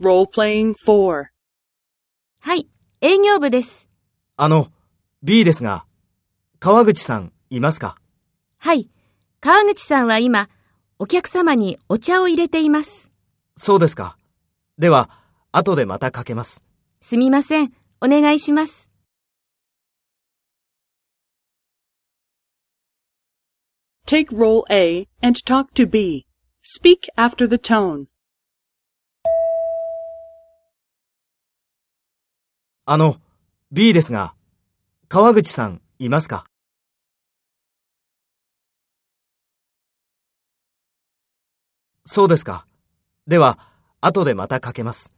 [0.00, 1.26] Role-playing 4.
[2.40, 2.66] はい、
[3.02, 3.90] 営業部です。
[4.38, 4.72] あの、
[5.22, 5.84] B ですが、
[6.58, 7.96] 川口さんいますか？
[8.56, 8.90] はい、
[9.40, 10.48] 川口さんは今、
[10.98, 13.12] お客様にお茶を入れています。
[13.56, 14.16] そうですか。
[14.78, 15.10] では、
[15.52, 16.64] 後でまたかけます。
[17.02, 18.88] すみません、お願いします。
[24.06, 26.24] Take role A and talk to B.
[26.64, 28.06] Speak after the tone.
[32.92, 33.20] あの、
[33.70, 34.34] B ですが、
[35.06, 36.46] 川口さんいますか？
[42.04, 42.66] そうですか。
[43.28, 43.60] では、
[44.00, 45.14] 後でまたかけます。